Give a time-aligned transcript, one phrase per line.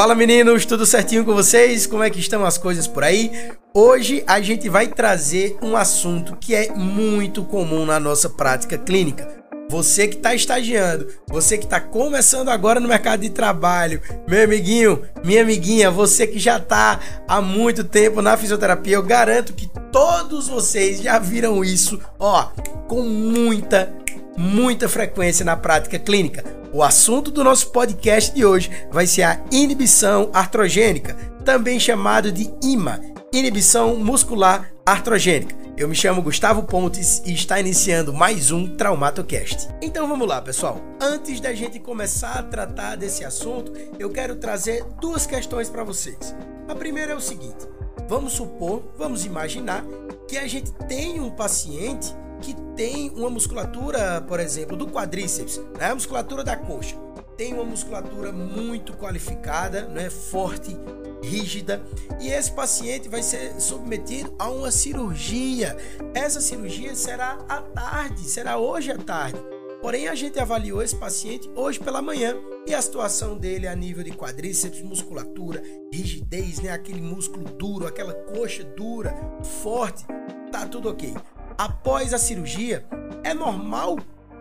[0.00, 1.86] Fala meninos, tudo certinho com vocês?
[1.86, 3.30] Como é que estão as coisas por aí?
[3.74, 9.28] Hoje a gente vai trazer um assunto que é muito comum na nossa prática clínica.
[9.68, 15.02] Você que está estagiando, você que está começando agora no mercado de trabalho, meu amiguinho,
[15.22, 16.98] minha amiguinha, você que já está
[17.28, 22.44] há muito tempo na fisioterapia, eu garanto que todos vocês já viram isso, ó,
[22.88, 23.92] com muita,
[24.34, 26.58] muita frequência na prática clínica.
[26.72, 31.14] O assunto do nosso podcast de hoje vai ser a inibição artrogênica,
[31.44, 33.00] também chamado de IMA,
[33.32, 35.56] inibição muscular artrogênica.
[35.76, 39.68] Eu me chamo Gustavo Pontes e está iniciando mais um TraumatoCast.
[39.82, 40.80] Então vamos lá, pessoal.
[41.00, 46.36] Antes da gente começar a tratar desse assunto, eu quero trazer duas questões para vocês.
[46.68, 47.66] A primeira é o seguinte:
[48.08, 49.84] vamos supor, vamos imaginar
[50.28, 55.86] que a gente tem um paciente que tem uma musculatura, por exemplo, do quadríceps, né?
[55.90, 56.96] a musculatura da coxa.
[57.36, 60.10] Tem uma musculatura muito qualificada, né?
[60.10, 60.76] forte,
[61.22, 61.82] rígida,
[62.20, 65.76] e esse paciente vai ser submetido a uma cirurgia.
[66.14, 69.40] Essa cirurgia será à tarde, será hoje à tarde.
[69.80, 72.36] Porém, a gente avaliou esse paciente hoje pela manhã
[72.66, 76.70] e a situação dele a nível de quadríceps, musculatura, rigidez, né?
[76.70, 79.14] aquele músculo duro, aquela coxa dura,
[79.62, 80.04] forte,
[80.52, 81.14] tá tudo ok
[81.60, 82.86] após a cirurgia,
[83.22, 83.98] é normal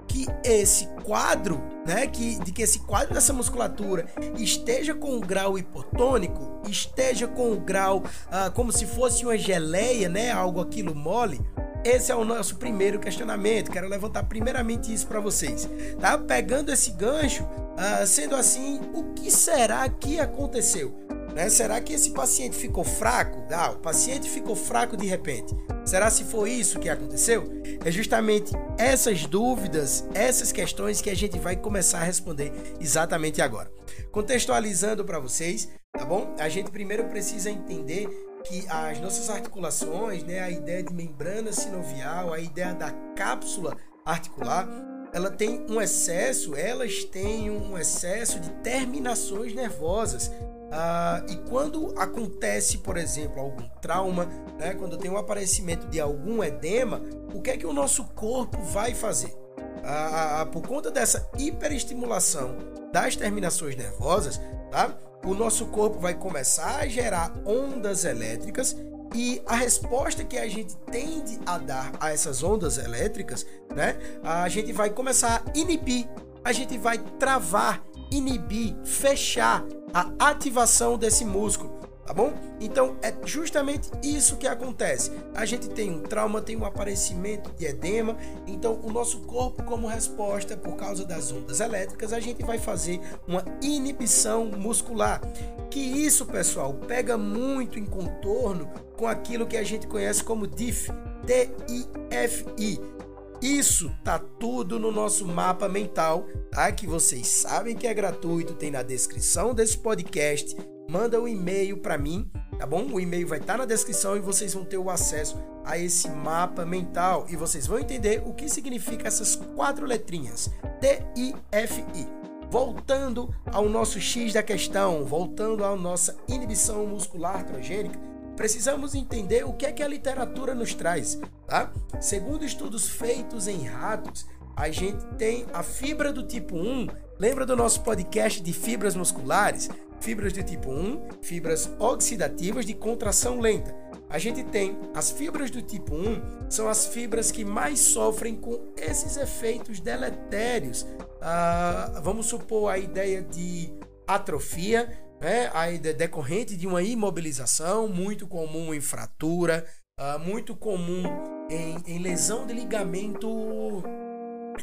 [0.07, 4.05] que esse quadro, né, que, de que esse quadro dessa musculatura
[4.37, 10.07] esteja com o grau hipotônico, esteja com o grau ah, como se fosse uma geleia,
[10.07, 11.41] né, algo aquilo mole.
[11.83, 13.69] Esse é o nosso primeiro questionamento.
[13.69, 16.17] Quero levantar primeiramente isso para vocês, tá?
[16.17, 17.45] Pegando esse gancho,
[17.77, 20.97] ah, sendo assim, o que será que aconteceu?
[21.33, 21.49] Né?
[21.49, 23.43] Será que esse paciente ficou fraco?
[23.51, 25.55] Ah, o paciente ficou fraco de repente.
[25.89, 27.51] Será se foi isso que aconteceu?
[27.83, 33.71] É justamente essas dúvidas, essas questões que a gente vai começar a responder exatamente agora.
[34.11, 36.35] Contextualizando para vocês, tá bom?
[36.37, 38.07] A gente primeiro precisa entender
[38.43, 43.75] que as nossas articulações, né, a ideia de membrana sinovial, a ideia da cápsula
[44.05, 44.69] articular,
[45.11, 50.31] ela tem um excesso, elas têm um excesso de terminações nervosas.
[50.71, 54.25] Ah, e quando acontece, por exemplo, algum trauma,
[54.57, 57.01] né, quando tem um aparecimento de algum edema,
[57.33, 59.35] o que é que o nosso corpo vai fazer?
[59.83, 62.55] Ah, por conta dessa hiperestimulação
[62.91, 64.95] das terminações nervosas, tá?
[65.25, 68.75] o nosso corpo vai começar a gerar ondas elétricas
[69.13, 74.47] e a resposta que a gente tende a dar a essas ondas elétricas, né, a
[74.49, 76.07] gente vai começar a inibir,
[76.43, 82.33] a gente vai travar, inibir, fechar a ativação desse músculo, tá bom?
[82.59, 85.11] Então é justamente isso que acontece.
[85.35, 88.17] A gente tem um trauma, tem um aparecimento de edema,
[88.47, 92.99] então o nosso corpo, como resposta por causa das ondas elétricas, a gente vai fazer
[93.27, 95.21] uma inibição muscular.
[95.69, 98.67] Que isso, pessoal, pega muito em contorno
[98.97, 100.91] com aquilo que a gente conhece como DIF,
[101.23, 102.99] D-I-F-I
[103.41, 106.71] isso tá tudo no nosso mapa mental, tá?
[106.71, 110.55] Que vocês sabem que é gratuito, tem na descrição desse podcast.
[110.89, 112.85] Manda um e-mail para mim, tá bom?
[112.91, 116.09] O e-mail vai estar tá na descrição e vocês vão ter o acesso a esse
[116.09, 120.49] mapa mental e vocês vão entender o que significa essas quatro letrinhas:
[120.81, 122.07] T I F I.
[122.51, 127.99] Voltando ao nosso X da questão, voltando à nossa inibição muscular transgênica,
[128.39, 131.73] precisamos entender o que é que a literatura nos traz, tá?
[131.99, 136.87] Segundo estudos feitos em ratos, a gente tem a fibra do tipo 1.
[137.19, 139.69] Lembra do nosso podcast de fibras musculares?
[139.99, 143.75] Fibras do tipo 1, fibras oxidativas de contração lenta.
[144.09, 148.71] A gente tem as fibras do tipo 1, são as fibras que mais sofrem com
[148.77, 150.87] esses efeitos deletérios.
[151.21, 153.69] Ah, vamos supor a ideia de
[154.07, 154.89] atrofia,
[155.19, 159.65] né, a decorrente de uma imobilização, muito comum em fratura,
[159.99, 161.03] uh, muito comum
[161.49, 163.83] em, em, lesão de ligamento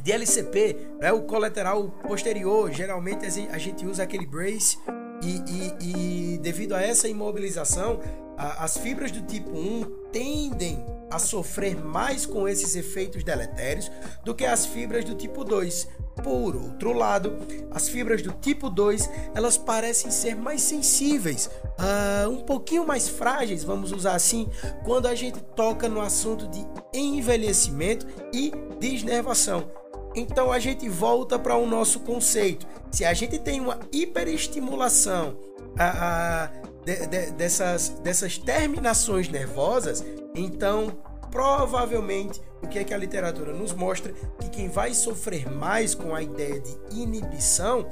[0.02, 2.70] de LCP, né, o colateral posterior.
[2.72, 4.78] Geralmente a gente usa aquele brace
[5.22, 5.42] e,
[5.80, 8.00] e, e devido a essa imobilização,
[8.36, 13.90] a, as fibras do tipo 1 tendem a sofrer mais com esses efeitos deletérios
[14.24, 15.88] do que as fibras do tipo 2.
[16.22, 17.36] Por outro lado,
[17.70, 23.62] as fibras do tipo 2 elas parecem ser mais sensíveis, uh, um pouquinho mais frágeis,
[23.62, 24.48] vamos usar assim,
[24.84, 28.50] quando a gente toca no assunto de envelhecimento e
[28.80, 29.70] desnervação.
[30.14, 32.66] Então a gente volta para o nosso conceito.
[32.90, 35.36] Se a gente tem uma hiperestimulação
[35.76, 40.04] uh, uh, de, de, dessas, dessas terminações nervosas,
[40.36, 40.96] então
[41.32, 46.14] provavelmente o que é que a literatura nos mostra que quem vai sofrer mais com
[46.14, 47.90] a ideia de inibição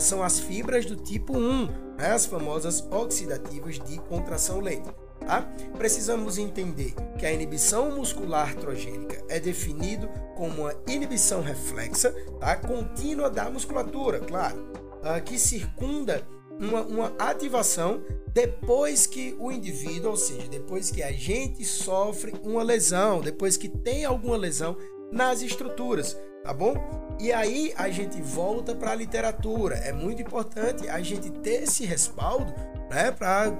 [0.00, 1.66] são as fibras do tipo 1,
[1.98, 4.94] né, as famosas oxidativas de contração lenta.
[5.20, 5.48] Tá?
[5.76, 12.56] Precisamos entender que a inibição muscular artrogênica é definido como uma inibição reflexa tá?
[12.56, 14.56] contínua da musculatura, claro,
[15.02, 16.26] uh, que circunda
[16.58, 18.02] uma, uma ativação
[18.32, 23.68] depois que o indivíduo, ou seja, depois que a gente sofre uma lesão, depois que
[23.68, 24.76] tem alguma lesão
[25.12, 26.74] nas estruturas, tá bom?
[27.20, 29.76] E aí a gente volta para a literatura.
[29.76, 32.52] É muito importante a gente ter esse respaldo,
[32.90, 33.52] né, para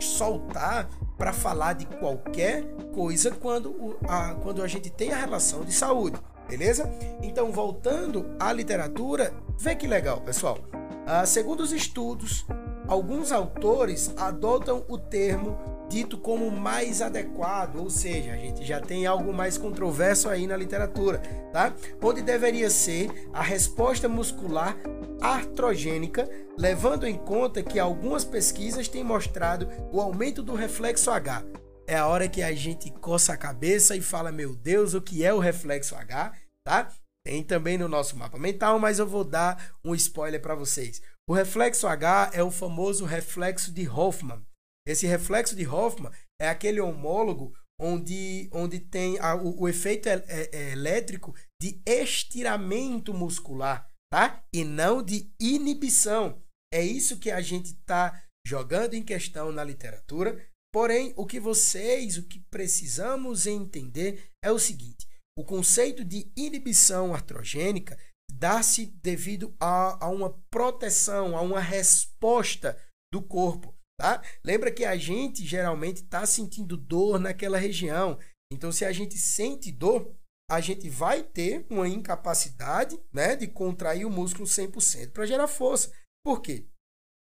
[0.00, 0.88] soltar,
[1.18, 2.64] para falar de qualquer
[2.94, 6.18] coisa quando a, quando a gente tem a relação de saúde,
[6.48, 6.90] beleza?
[7.22, 10.58] Então, voltando à literatura, vê que legal, pessoal.
[11.06, 12.46] Ah, segundo os estudos,
[12.86, 15.58] alguns autores adotam o termo
[15.88, 20.56] dito como mais adequado, ou seja, a gente já tem algo mais controverso aí na
[20.56, 21.18] literatura,
[21.52, 21.74] tá?
[22.00, 24.76] Onde deveria ser a resposta muscular
[25.20, 31.44] artrogênica, levando em conta que algumas pesquisas têm mostrado o aumento do reflexo H.
[31.86, 35.24] É a hora que a gente coça a cabeça e fala: "Meu Deus, o que
[35.24, 36.32] é o reflexo H?",
[36.64, 36.88] tá?
[37.24, 41.00] Tem também no nosso mapa mental, mas eu vou dar um spoiler para vocês.
[41.28, 44.44] O reflexo H é o famoso reflexo de Hoffman.
[44.86, 46.10] Esse reflexo de Hoffman
[46.40, 51.80] é aquele homólogo onde, onde tem a, o, o, efeito é, é, é elétrico de
[51.86, 54.44] estiramento muscular, tá?
[54.52, 56.42] E não de inibição.
[56.72, 60.44] É isso que a gente está jogando em questão na literatura.
[60.72, 65.06] Porém, o que vocês, o que precisamos entender é o seguinte:
[65.36, 67.98] o conceito de inibição artrogênica
[68.30, 72.78] dá-se devido a, a, uma proteção, a uma resposta
[73.12, 73.74] do corpo.
[73.98, 74.22] Tá?
[74.44, 78.18] Lembra que a gente geralmente está sentindo dor naquela região.
[78.52, 80.14] Então, se a gente sente dor,
[80.50, 85.92] a gente vai ter uma incapacidade né, de contrair o músculo 100% para gerar força.
[86.24, 86.68] Por quê?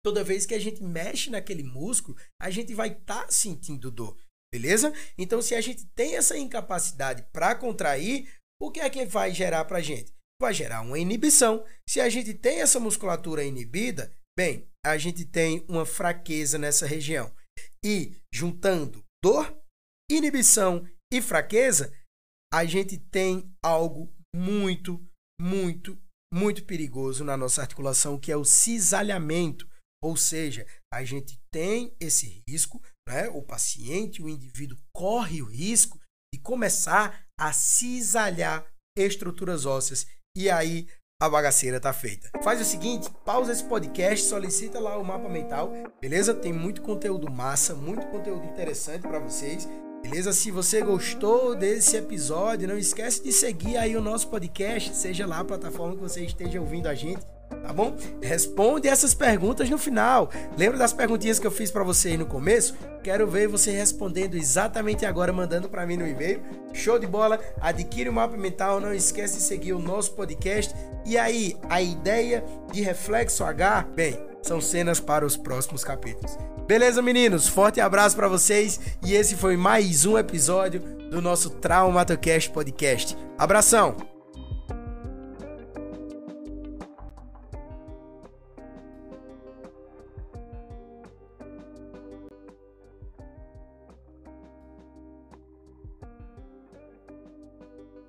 [0.06, 4.18] Toda vez que a gente mexe naquele músculo, a gente vai estar tá sentindo dor.
[4.54, 4.94] Beleza?
[5.18, 9.66] Então, se a gente tem essa incapacidade para contrair, o que é que vai gerar
[9.66, 10.14] para a gente?
[10.42, 11.66] Vai gerar uma inibição.
[11.88, 17.32] Se a gente tem essa musculatura inibida, bem, a gente tem uma fraqueza nessa região.
[17.86, 19.56] E juntando dor,
[20.10, 21.94] inibição e fraqueza,
[22.52, 25.00] a gente tem algo muito,
[25.40, 25.98] muito,
[26.34, 29.69] muito perigoso na nossa articulação, que é o cisalhamento.
[30.02, 36.00] Ou seja, a gente tem esse risco né, o paciente, o indivíduo corre o risco
[36.34, 38.66] de começar a cisalhar
[38.98, 40.06] estruturas ósseas
[40.38, 40.88] e aí
[41.22, 42.30] a bagaceira tá feita.
[42.44, 46.34] Faz o seguinte, pausa esse podcast, solicita lá o mapa mental, beleza?
[46.34, 49.68] Tem muito conteúdo massa, muito conteúdo interessante para vocês.
[50.02, 50.32] Beleza?
[50.32, 55.40] Se você gostou desse episódio, não esquece de seguir aí o nosso podcast, seja lá
[55.40, 57.26] a plataforma que você esteja ouvindo a gente
[57.70, 57.96] tá bom?
[58.20, 60.32] Responde essas perguntas no final.
[60.58, 62.74] Lembra das perguntinhas que eu fiz para você aí no começo?
[63.04, 66.42] Quero ver você respondendo exatamente agora, mandando para mim no e-mail.
[66.74, 67.40] Show de bola!
[67.62, 70.74] Adquire o mapa mental, não esquece de seguir o nosso podcast.
[71.06, 76.38] E aí, a ideia de reflexo H, bem, são cenas para os próximos capítulos.
[76.68, 77.48] Beleza, meninos?
[77.48, 80.80] Forte abraço para vocês e esse foi mais um episódio
[81.12, 83.16] do nosso Traumatocast Podcast.
[83.38, 84.19] Abração!